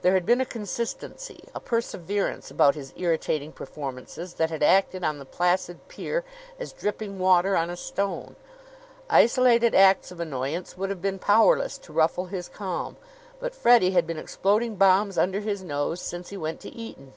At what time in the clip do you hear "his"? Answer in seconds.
2.76-2.94, 12.24-12.48, 15.40-15.62